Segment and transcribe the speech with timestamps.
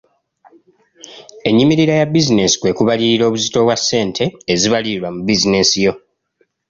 [1.47, 5.93] Ennyimirira ya bizinensi kwe kubalirira obuzito oba ssente ezibalirirwa mu bizinensi yo.